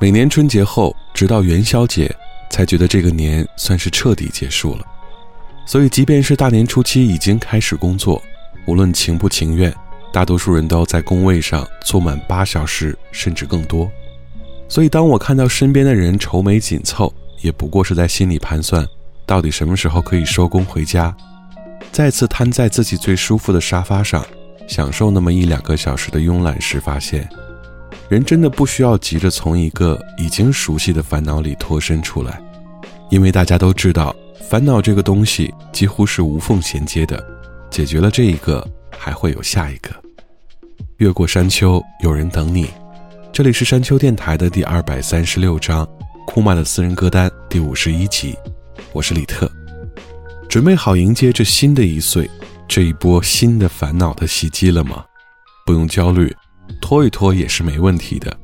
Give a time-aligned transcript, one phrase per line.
[0.00, 2.14] 每年春节后，直到元宵节，
[2.50, 4.84] 才觉得这个年算是彻底结束了。
[5.66, 8.20] 所以，即便是大年初七已经开始工作，
[8.66, 9.72] 无论情不情愿，
[10.12, 13.90] 大多数人都在工位上坐满八小时，甚至更多。
[14.68, 18.86] 所以，当我看到身边的人愁眉紧凑，也不过是在心里盘算，
[19.24, 21.16] 到底什么时候可以收工回家，
[21.92, 24.26] 再次瘫在自己最舒服的沙发上，
[24.66, 27.26] 享受那么一两个小时的慵懒时，发现。
[28.08, 32.38] 人真的不需要急着从一个已经熟悉的烦恼里脱身出来，
[33.10, 34.14] 因为大家都知道，
[34.48, 37.24] 烦恼这个东西几乎是无缝衔接的，
[37.70, 39.90] 解决了这一个，还会有下一个。
[40.98, 42.68] 越过山丘，有人等你。
[43.32, 45.88] 这里是山丘电台的第二百三十六章，
[46.26, 48.36] 库玛的私人歌单第五十一集，
[48.92, 49.50] 我是李特，
[50.48, 52.30] 准备好迎接这新的一岁，
[52.68, 55.04] 这一波新的烦恼的袭击了吗？
[55.64, 56.32] 不用焦虑。
[56.80, 58.36] 拖一拖也是没问题的，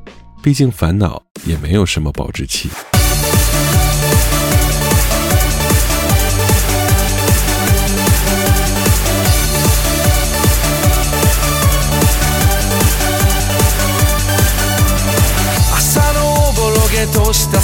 [0.42, 2.68] 毕竟烦恼也没有什么保质期。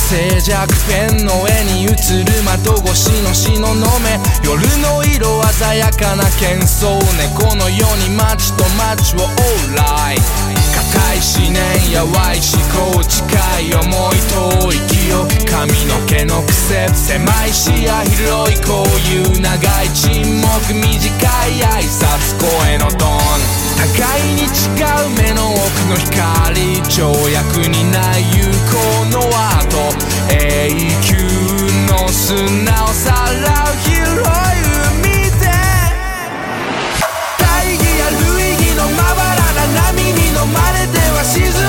[0.09, 1.97] 静寂ペンの絵に映る
[2.45, 4.21] 窓越しのしののめ。
[4.45, 6.97] 夜の色鮮やかな喧騒。
[7.19, 10.56] 猫のように街と街をオーライ
[10.97, 11.61] 硬い思念
[11.93, 13.21] やわい思考近
[13.61, 16.89] い思い遠い記憶髪の毛の癖。
[16.95, 22.41] 狭い視野広いこういう長い沈黙短い挨拶。
[22.41, 23.67] 声のトーン。
[23.77, 24.49] 互いに違
[25.05, 29.77] う目の奥の光跳躍にない有効のアート
[30.33, 30.35] 永
[31.03, 31.13] 久
[31.93, 34.65] の砂をさらう広い
[34.97, 35.45] 海で
[37.39, 40.86] 大義や類義のまばらな波に飲まれ
[41.27, 41.66] season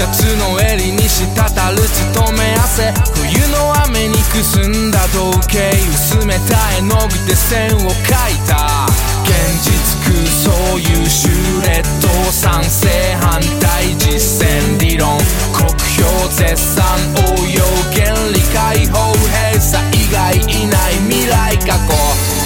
[0.00, 2.90] シャツの襟に滴る勤め汗。
[3.20, 5.60] 冬の雨にくすんだ同型
[5.92, 8.88] 薄めた絵の具で線を描いた。
[9.28, 9.76] 現実
[10.08, 12.88] 空そういうシュレット賛成
[13.20, 15.18] 反対実践理論。
[15.52, 16.82] 国評絶賛。
[17.28, 17.60] 応用
[17.92, 19.84] 原理解放閉鎖。
[19.92, 21.92] 以外いない未来過去。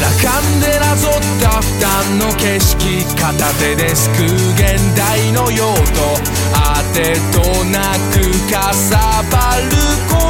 [0.03, 3.05] 羅漢でなぞった負担の景色。
[3.15, 6.64] 片手ですくう現代の用途。
[6.95, 9.77] てとなくかさばる
[10.09, 10.24] 声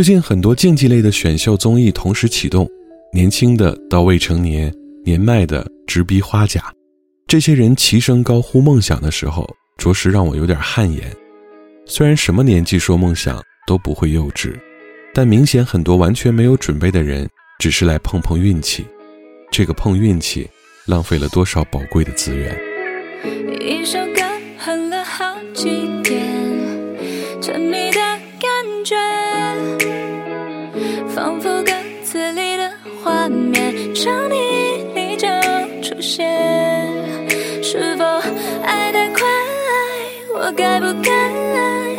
[0.00, 2.66] 最近很多竞技类的选秀综艺同时启动，
[3.12, 4.74] 年轻的到未成年，
[5.04, 6.72] 年迈的直逼花甲，
[7.26, 11.02] 这些人齐声高呼梦想的时候，着实让我有点汗颜。
[11.84, 14.58] 虽然什么年纪说梦想都不会幼稚，
[15.12, 18.86] 但明显很多完全没有准备的人，只是来碰碰运气。
[19.50, 20.48] 这个碰运气，
[20.86, 22.58] 浪费了多少宝贵的资源？
[23.60, 24.22] 一首歌
[24.56, 25.86] 哼了好几
[34.02, 35.28] 想你你就
[35.82, 36.26] 出现。
[37.62, 38.04] 是否
[38.62, 39.20] 爱太快？
[40.34, 41.89] 我该不该？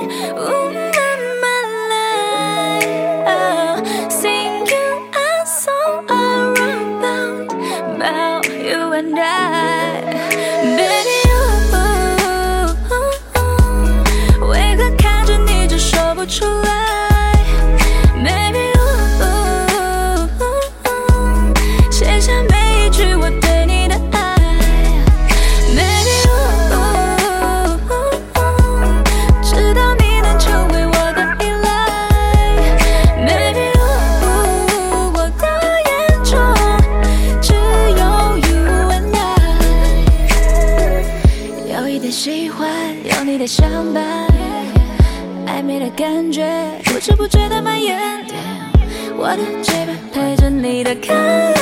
[50.91, 51.60] again.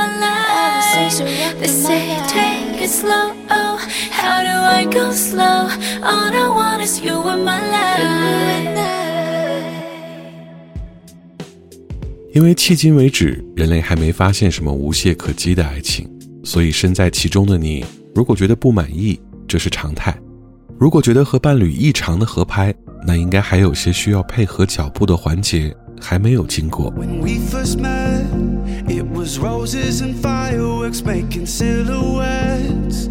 [0.00, 1.20] My life,
[1.60, 3.34] they say take it slow.
[4.10, 5.68] How do I go slow?
[6.02, 8.00] All I want is you in my life.
[12.32, 16.08] 因为迄今为止，人类还没发现什么无懈可击的爱情，
[16.44, 20.12] 所以身在其中的你，如果觉得不满意，这是常态；
[20.78, 22.72] 如果觉得和伴侣异常的合拍，
[23.04, 26.92] 那应该还有些需要配合脚步的环节还没有经过。
[26.92, 28.22] When we first met,
[29.20, 33.08] was roses and fireworks making silhouettes.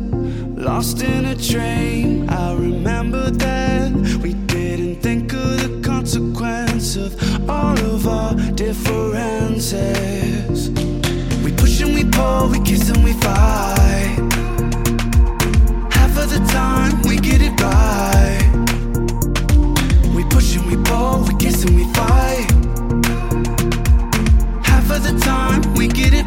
[0.58, 3.92] Lost in a train, I remember that
[4.24, 7.14] We didn't think of the consequence of
[7.48, 9.70] all of our differences.
[11.44, 14.18] We push and we pull, we kiss and we fight.
[15.94, 18.50] Half of the time, we get it right.
[20.16, 22.39] We push and we pull, we kiss and we fight.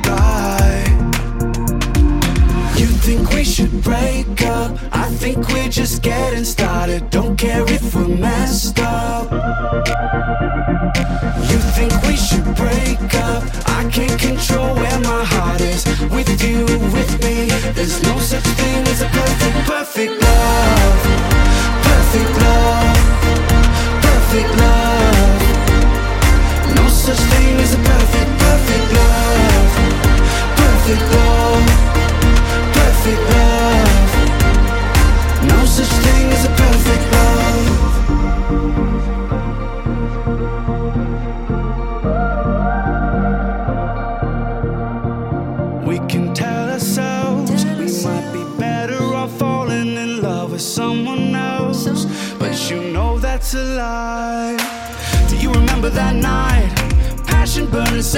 [0.03, 0.85] goodbye.
[2.77, 4.77] You think we should break up?
[4.93, 7.11] I think we're just getting started.
[7.11, 9.31] Don't care if we're messed up.
[11.51, 13.43] You think we should break up?
[13.69, 15.85] I can't control where my heart is.
[16.11, 16.65] With you,
[16.97, 18.52] with me, there's no such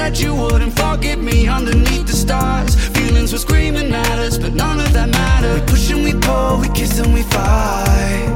[0.04, 2.74] said you wouldn't forget me underneath the stars.
[2.96, 5.60] Feelings were screaming at us, but none of that mattered.
[5.60, 8.28] We push and we pull, we kiss and we fight.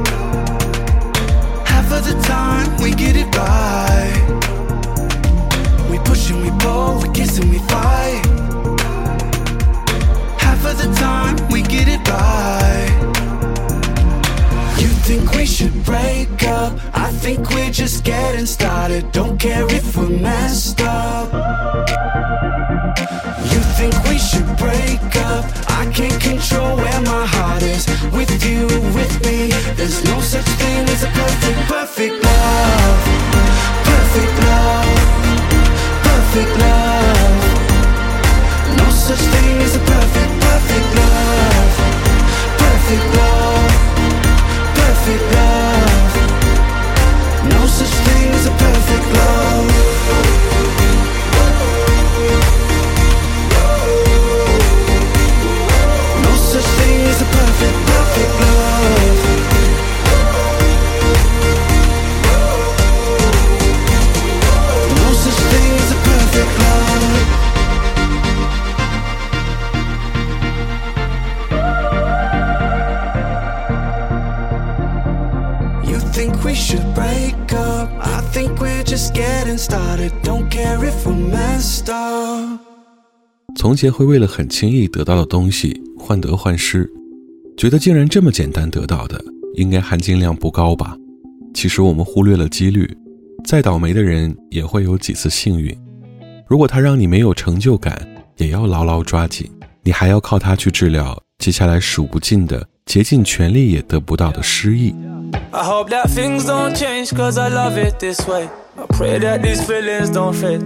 [1.71, 4.19] Half of the time, we get it right.
[5.91, 8.25] We push and we pull, we kiss and we fight.
[10.45, 12.95] Half of the time, we get it right.
[14.81, 16.71] You think we should break up?
[16.93, 19.11] I think we're just getting started.
[19.11, 20.78] Don't care if we're messed
[26.39, 27.85] control where my heart is.
[28.15, 28.65] With you,
[28.95, 32.99] with me, there's no such thing as a perfect, perfect love.
[33.91, 34.99] Perfect love.
[36.07, 37.41] Perfect love.
[38.79, 41.71] No such thing as a perfect, perfect love.
[42.63, 43.71] Perfect love.
[44.79, 45.48] Perfect love.
[83.55, 86.89] 从前会为了很轻易得到的东西患得患失，
[87.57, 89.21] 觉得竟然这么简单得到的，
[89.55, 90.95] 应该含金量不高吧？
[91.53, 92.89] 其实我们忽略了几率，
[93.43, 95.75] 再倒霉的人也会有几次幸运。
[96.47, 99.49] 如果他让你没有成就感，也要牢牢抓紧，
[99.83, 104.95] 你还要靠他去治疗接下来数不尽的、竭尽全力也得不到的失意。
[105.51, 108.47] I hope that things don't change cause I love it this way.
[108.99, 110.61] Pray that these feelings don't fade.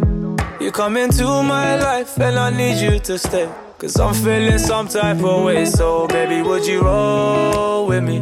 [0.59, 3.47] You come into my life and I need you to stay.
[3.77, 5.65] Cause I'm feeling some type of way.
[5.65, 8.21] So, baby, would you roll with me?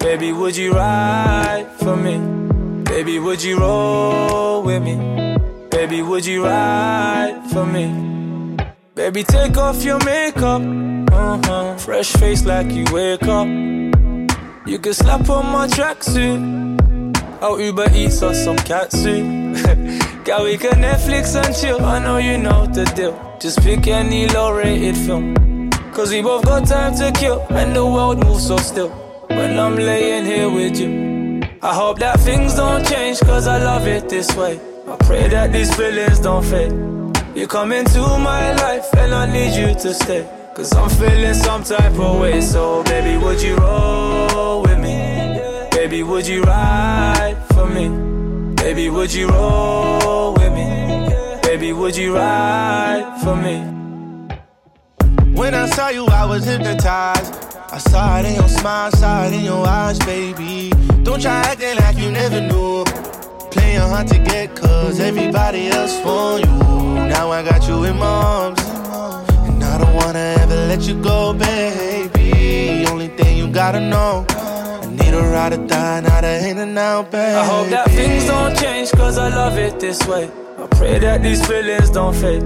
[0.00, 2.18] Baby, would you ride for me?
[2.82, 4.96] Baby, would you roll with me?
[5.70, 8.56] Baby, would you ride for me?
[8.96, 10.62] Baby, take off your makeup.
[11.12, 11.76] Uh-huh.
[11.76, 13.46] Fresh face like you wake up.
[14.66, 16.77] You can slap on my tracksuit.
[17.40, 19.24] I'll Uber Eats or some cat suit.
[20.24, 21.84] Girl, we can Netflix and chill.
[21.84, 23.14] I know you know the deal.
[23.38, 25.70] Just pick any low rated film.
[25.92, 27.46] Cause we both got time to kill.
[27.50, 28.90] And the world moves so still.
[29.28, 31.40] When I'm laying here with you.
[31.62, 33.20] I hope that things don't change.
[33.20, 34.58] Cause I love it this way.
[34.88, 36.72] I pray that these feelings don't fade.
[37.36, 40.28] You come into my life and I need you to stay.
[40.56, 42.40] Cause I'm feeling some type of way.
[42.40, 44.97] So, baby, would you roll with me?
[45.88, 47.88] Baby, would you ride for me?
[48.56, 51.08] Baby, would you roll with me?
[51.42, 53.56] Baby, would you ride for me?
[55.32, 57.32] When I saw you, I was hypnotized.
[57.72, 60.68] I saw it in your smile, saw it in your eyes, baby.
[61.04, 62.84] Don't try acting like you never knew.
[63.50, 66.52] Playing hard to get, cause everybody else want you.
[67.08, 68.60] Now I got you in my arms.
[69.48, 72.84] And I don't wanna ever let you go, baby.
[72.86, 74.26] Only thing you gotta know.
[74.98, 77.36] I need a ride or die, not a in and out, baby.
[77.36, 80.30] I hope that things don't change, cause I love it this way.
[80.58, 82.42] I pray that these feelings don't fade.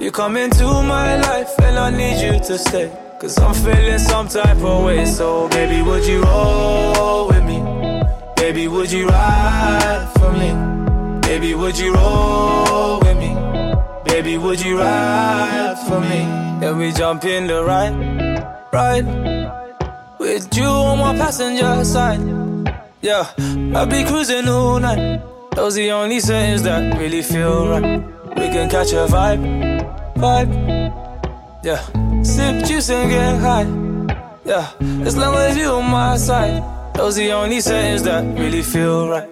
[0.00, 2.90] You come into my life and I need you to stay.
[3.20, 5.04] Cause I'm feeling some type of way.
[5.04, 7.60] So, baby, would you roll with me?
[8.36, 10.50] Baby, would you ride for me?
[11.20, 13.36] Baby, would you roll with me?
[14.04, 16.20] Baby, would you ride for me?
[16.60, 17.94] Then we jump in the ride,
[18.72, 19.31] ride.
[20.22, 22.20] With you on my passenger side.
[23.00, 23.26] Yeah,
[23.74, 25.20] I'll be cruising all night.
[25.56, 27.98] Those the only settings that really feel right.
[28.36, 29.42] We can catch a vibe,
[30.14, 30.52] vibe.
[31.64, 31.82] Yeah,
[32.22, 33.66] sip juice and get high.
[34.44, 34.70] Yeah,
[35.04, 36.62] as long as you on my side,
[36.94, 39.28] those the only settings that really feel right.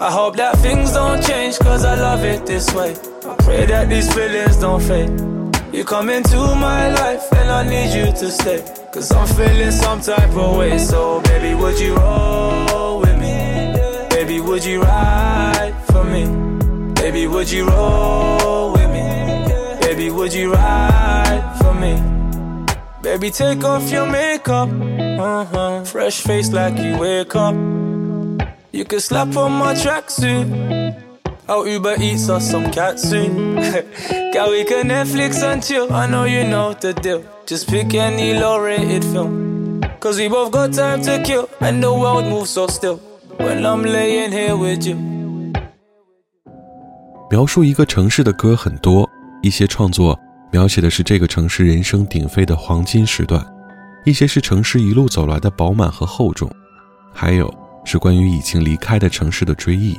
[0.00, 2.96] I hope that things don't change, cause I love it this way.
[3.26, 5.33] I pray that these feelings don't fade.
[5.74, 8.62] You come into my life and I need you to stay.
[8.92, 10.78] Cause I'm feeling some type of way.
[10.78, 13.74] So, baby, would you roll with me?
[14.08, 16.26] Baby, would you ride for me?
[16.94, 19.80] Baby, would you roll with me?
[19.80, 21.94] Baby, would you ride for me?
[23.02, 24.68] Baby, take off your makeup.
[24.70, 25.84] Uh-huh.
[25.86, 27.56] Fresh face like you wake up.
[28.70, 30.83] You can slap on my tracksuit.
[31.46, 33.30] I'll Uber Eats or some cat food.
[34.32, 35.92] Girl, we can Netflix and chill.
[35.92, 37.22] I know you know the deal.
[37.46, 39.82] Just pick any low rated film.
[40.00, 41.50] Cause we both got time to kill.
[41.60, 42.98] And the world moves so still.
[43.36, 44.96] When I'm laying here with you.
[47.30, 49.08] 描述一个城市的歌很多，
[49.42, 50.18] 一些创作
[50.50, 53.44] 描写的是这个城市人声鼎沸的黄金时段，
[54.04, 56.48] 一些是城市一路走来的饱满和厚重，
[57.12, 57.52] 还有
[57.84, 59.98] 是关于已经离开的城市的追忆。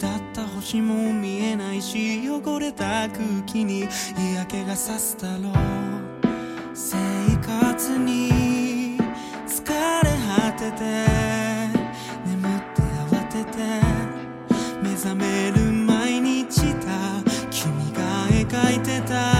[0.00, 3.86] だった星も見えないし汚れた空気に
[4.16, 5.52] 嫌気がさすだろう。
[6.72, 6.96] 生
[7.36, 8.96] 活に
[9.46, 10.80] 疲れ果てて
[12.26, 13.58] 眠って慌てて
[14.82, 17.22] 目覚める毎日だ。
[17.50, 19.39] 君が描いてた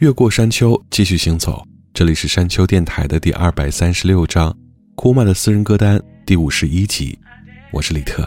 [0.00, 1.62] 越过山丘，继续行走。
[1.92, 4.56] 这里是山丘电台的第二百三十六章，
[4.94, 7.18] 库玛的私人歌单第五十一集。
[7.70, 8.26] 我是李特。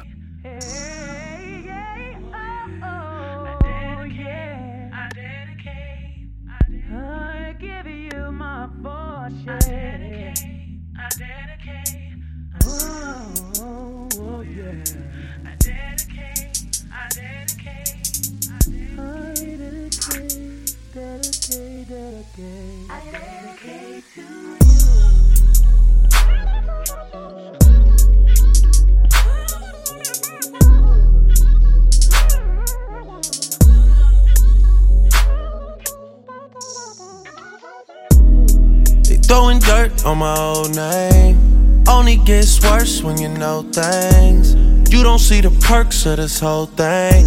[39.33, 41.35] Throwing dirt on my old name.
[41.87, 44.53] Only gets worse when you know things.
[44.93, 47.25] You don't see the perks of this whole thing.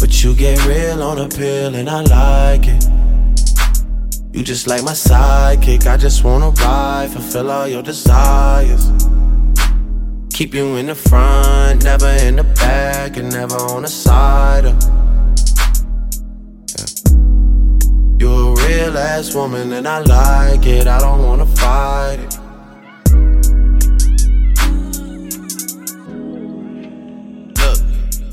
[0.00, 2.82] But you get real on a pill and I like it.
[4.32, 5.86] You just like my sidekick.
[5.86, 8.90] I just wanna ride, fulfill all your desires.
[10.32, 14.64] Keep you in the front, never in the back, and never on the side.
[14.64, 14.97] Of.
[18.68, 20.86] Real ass woman and I like it.
[20.86, 22.32] I don't wanna fight it.
[27.60, 27.78] Look,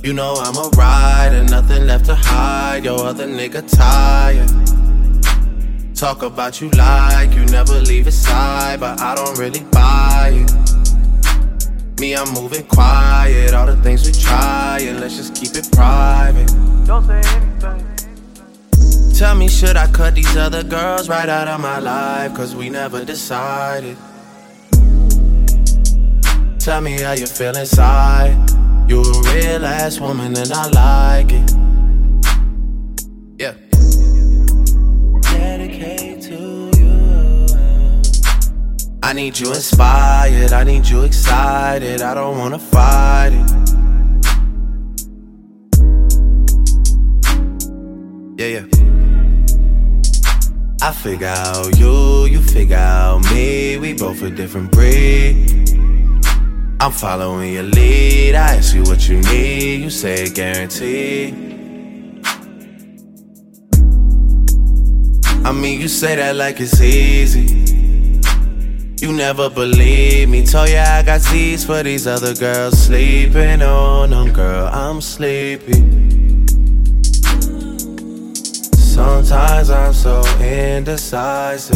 [0.04, 2.84] you know I'm a rider, nothing left to hide.
[2.84, 4.52] Your other nigga tired.
[5.96, 12.00] Talk about you like you never leave his side, but I don't really buy it.
[12.02, 13.54] Me, I'm moving quiet.
[13.54, 16.52] All the things we try, and let's just keep it private.
[16.86, 17.95] Don't say anything.
[19.18, 22.36] Tell me, should I cut these other girls right out of my life?
[22.36, 23.96] Cause we never decided.
[26.60, 28.36] Tell me how you feel inside.
[28.90, 31.50] You a real ass woman and I like it.
[33.40, 33.54] Yeah.
[35.22, 37.48] Dedicate to you.
[39.02, 40.52] I need you inspired.
[40.52, 42.02] I need you excited.
[42.02, 43.50] I don't wanna fight it.
[48.38, 48.95] Yeah, yeah.
[50.86, 53.76] I figure out you, you figure out me.
[53.80, 55.74] We both a different breed.
[56.80, 58.36] I'm following your lead.
[58.36, 59.82] I ask you what you need.
[59.82, 61.34] You say guaranteed.
[65.44, 68.22] I mean, you say that like it's easy.
[69.04, 70.46] You never believe me.
[70.46, 74.32] Told ya I got Z's for these other girls sleeping on them.
[74.32, 76.25] Girl, I'm sleepy.
[78.96, 81.76] Sometimes I'm so indecisive.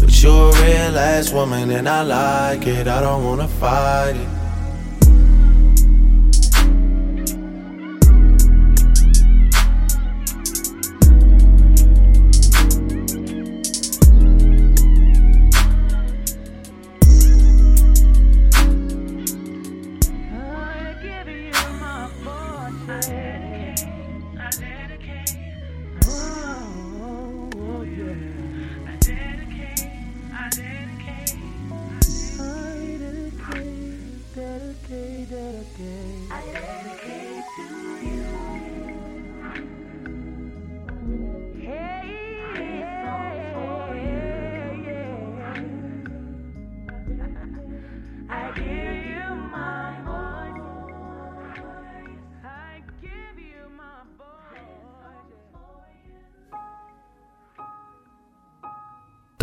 [0.00, 2.88] But you're a real ass woman and I like it.
[2.88, 4.33] I don't wanna fight it.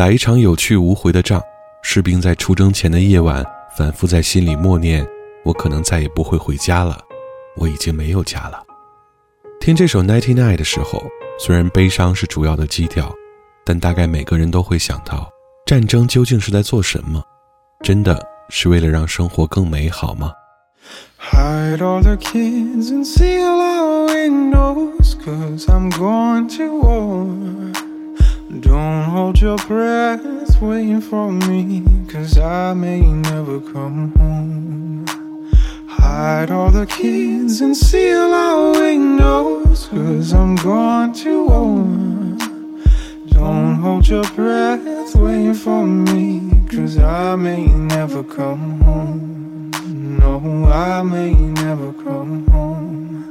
[0.02, 1.40] 打一场有去无回的仗，
[1.84, 3.46] 士兵在出征前的夜晚
[3.78, 5.08] 反复在心里默念
[5.46, 7.00] ：“我可能再也不会回家了，
[7.56, 8.64] 我已经没有家了。”
[9.62, 11.04] 听这首《Ninety Nine》的时候，
[11.38, 13.14] 虽然悲伤是主要的基调，
[13.64, 15.30] 但大概每个人都会想到，
[15.68, 17.22] 战争究竟是在做什么？
[17.84, 20.32] 真的是为了让生活更美好吗
[21.20, 27.91] ？Hide all the kids and seal our windows, cause I'm going to war.
[28.60, 35.06] Don't hold your breath waiting for me, cause I may never come home.
[35.88, 42.38] Hide all the kids and seal our windows, cause I'm going to war.
[43.30, 49.72] Don't hold your breath waiting for me, cause I may never come home.
[50.20, 53.31] No, I may never come home.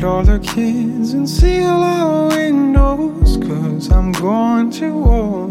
[0.00, 5.48] Hide all the kids and seal our windows, cause I'm going to war.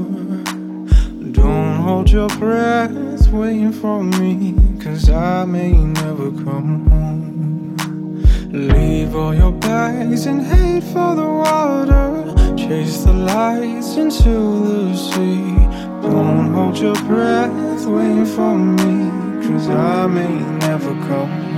[1.33, 8.23] Don't hold your breath waiting for me, cause I may never come home.
[8.51, 12.33] Leave all your bags and head for the water.
[12.57, 14.33] Chase the lights into
[14.65, 15.53] the sea.
[16.01, 21.48] Don't hold your breath waiting for me, cause I may never come.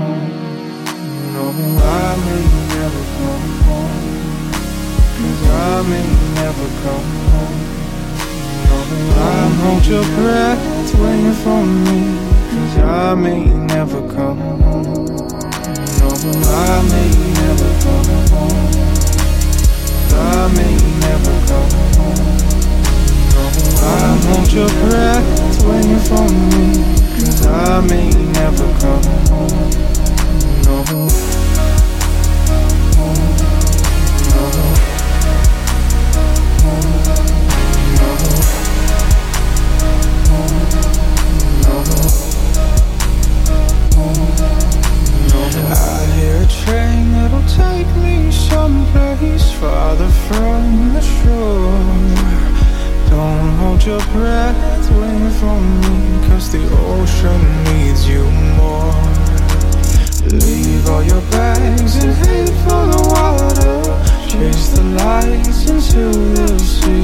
[1.41, 2.45] No, I may
[2.77, 3.97] never come home.
[5.17, 7.60] Cause I may never come home.
[9.17, 10.62] I hold your breath
[11.01, 11.99] waiting for me.
[12.51, 14.84] Cause I may never come home.
[15.97, 16.10] No,
[16.45, 17.10] I may
[17.41, 18.69] never come home.
[20.13, 20.75] I may
[21.08, 22.21] never come home.
[23.34, 23.43] No,
[23.82, 25.27] I hold your breath
[25.65, 26.65] waiting for me.
[27.17, 29.82] Cause I may never come home.
[30.65, 31.31] No
[45.53, 52.31] I hear a train that'll take me someplace farther from the shore.
[53.09, 58.23] Don't hold your breath waiting for me, cause the ocean needs you
[58.55, 58.95] more.
[60.31, 63.81] Leave all your bags and head for the water.
[64.29, 67.03] Chase the lights into the sea.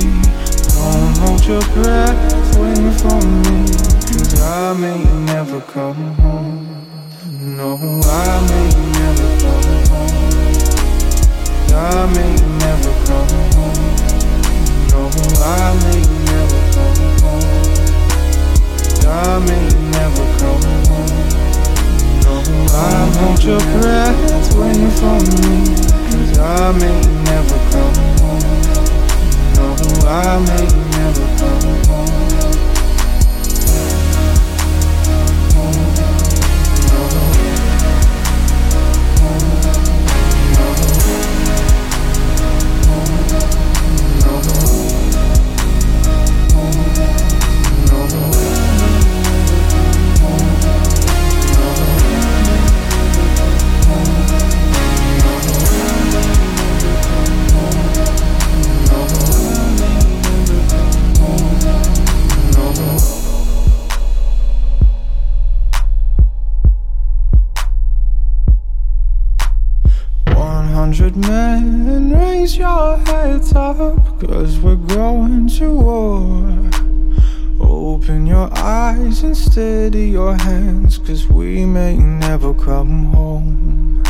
[0.79, 3.67] Don't hold your breath waiting for me,
[4.07, 6.77] cause I may never come home.
[7.58, 7.80] No, I
[8.50, 10.22] may never come home.
[11.74, 13.82] I may never come home.
[14.91, 15.10] No,
[15.41, 17.82] I may never come home.
[19.08, 21.17] I may never come home.
[22.22, 22.34] No,
[22.70, 25.56] I hold your breath waiting for me.
[26.12, 28.46] Cause I may never come home.
[29.58, 29.65] No,
[30.06, 32.37] I may never come home.
[70.88, 73.78] Hundred men raise your heads up,
[74.21, 76.69] cause we're going to war.
[77.60, 84.02] Open your eyes and steady your hands, cause we may never come home.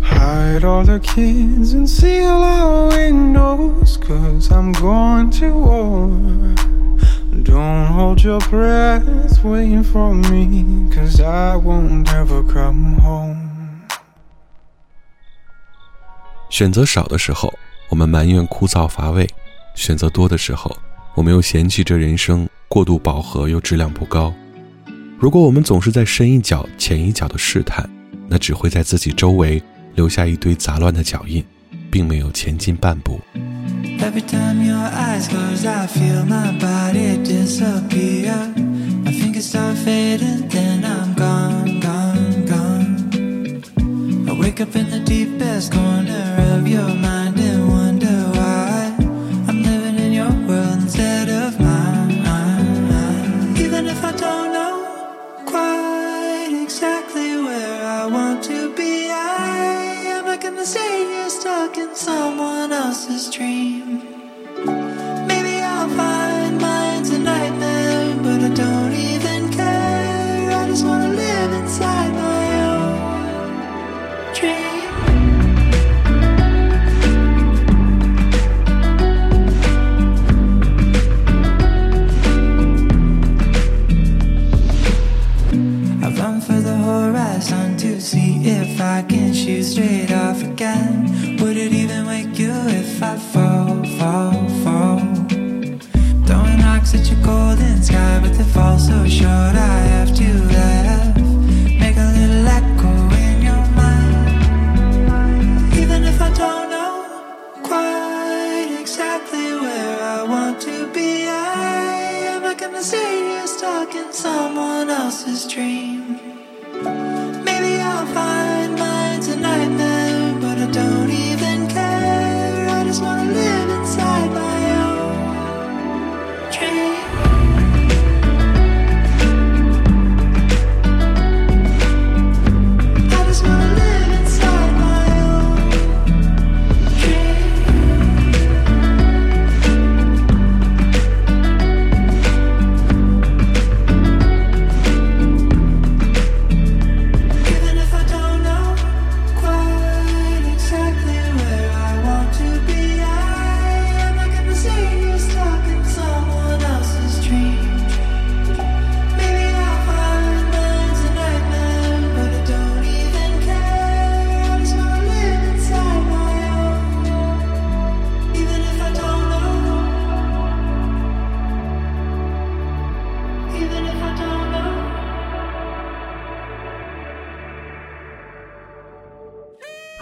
[0.00, 6.06] Hide all the kids and seal our windows, cause I'm going to war.
[7.42, 13.45] Don't hold your breath waiting for me, cause I won't ever come home.
[16.56, 17.52] 选择少的时候
[17.90, 19.28] 我们埋怨枯燥乏味
[19.74, 20.74] 选择多的时候
[21.14, 24.32] 我们又嫌弃这人生过度饱和又质量不高。
[25.18, 27.86] 如果我们总是在深一脚浅一脚的试探
[28.26, 29.62] 那只会在自己周围
[29.94, 31.44] 留下一堆杂乱的脚印
[31.90, 33.20] 并没有前进半步。
[34.00, 38.32] Every time your eyes goes i feel my body disappear.
[39.86, 41.65] And then i'm gone.
[44.38, 48.94] Wake up in the deepest corner of your mind and wonder why
[49.48, 52.10] I'm living in your world instead of mine.
[53.56, 54.76] Even if I don't know
[55.46, 61.94] quite exactly where I want to be, I am not gonna say you're stuck in
[61.94, 64.15] someone else's dream.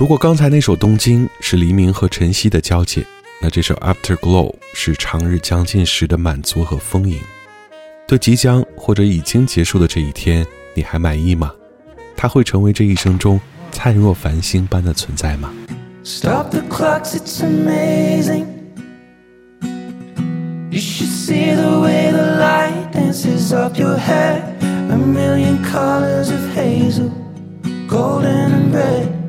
[0.05, 3.03] 如果刚才那首《东京》是黎明和晨曦的交界，
[3.41, 7.19] 那这首《Afterglow》是长日将近时的满足和丰盈。
[8.07, 11.51] 对即将或者已经结束的这一天，你还满意吗？
[12.15, 13.41] 它会成为这一生中
[13.73, 15.51] 灿若繁星般的存在吗
[16.05, 18.45] ？Stop the clocks, it's amazing.
[20.71, 24.43] You should see the way the light dances up your hair.
[24.61, 27.11] A million colors of hazel,
[27.89, 29.24] golden and red.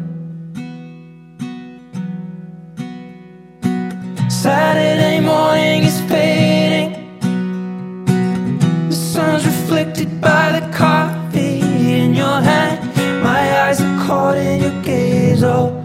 [4.46, 6.92] Saturday morning is fading.
[8.90, 11.62] The sun's reflected by the coffee
[12.00, 12.78] in your hand.
[13.24, 15.85] My eyes are caught in your gaze all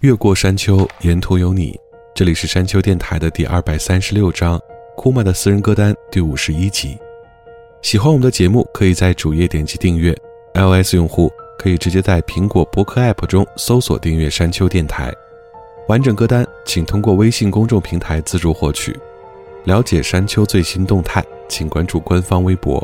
[0.00, 1.78] 越过山丘，沿途有你。
[2.14, 4.58] 这里是山丘电台的第二百三十六章，
[4.96, 6.96] 库玛的私人歌单第五十一集。
[7.82, 10.16] 喜欢我们的节目，可以在主页点击订阅
[10.54, 15.12] ；iOS 用户可以直接在苹果播客 App 中搜索订阅山丘电台。
[15.86, 18.98] 完整歌单请通过微信公众平台自助获取。
[19.64, 22.82] 了解山丘最新动态，请关注官方微博。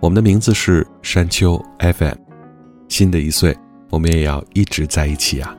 [0.00, 2.16] 我们的名字是山丘 FM。
[2.88, 3.54] 新的一岁，
[3.90, 5.54] 我们也要一直在一起啊！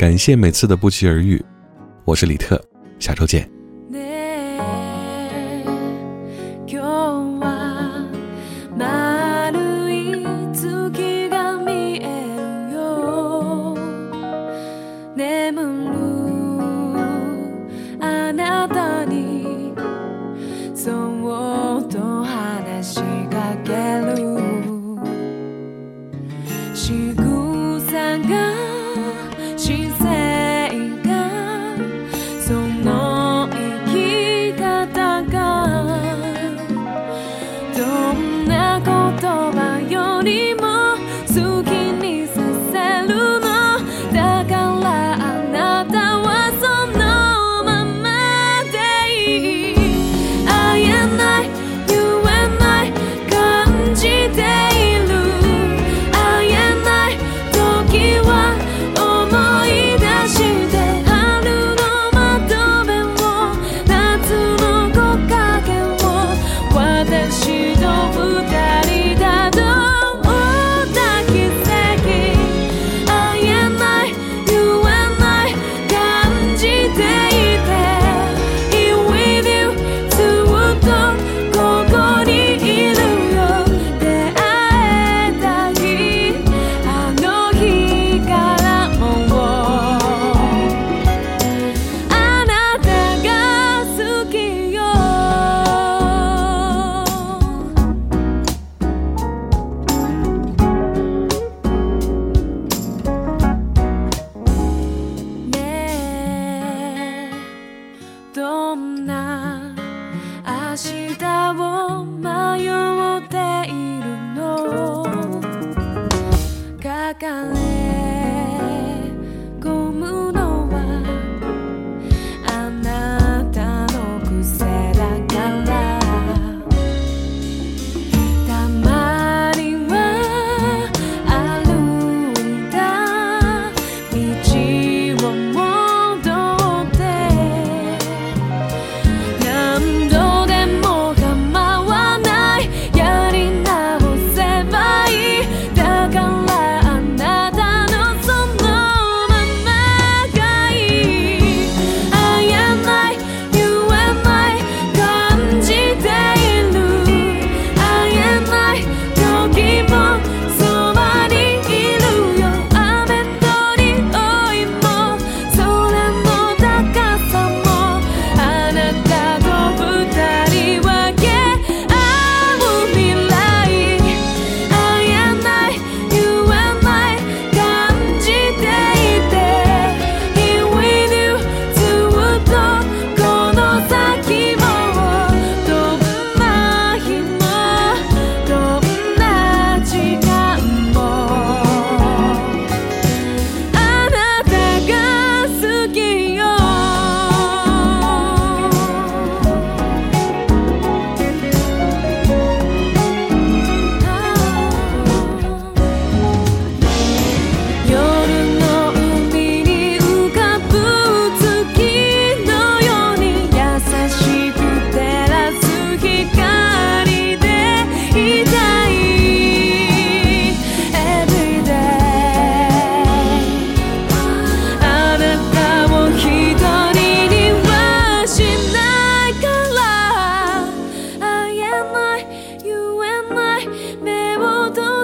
[0.00, 1.44] 感谢每次的不期而遇，
[2.06, 2.58] 我是李特，
[2.98, 3.59] 下周见。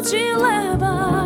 [0.02, 1.25] Te leva